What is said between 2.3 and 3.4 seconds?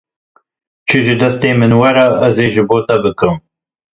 ê ji bo te bikim.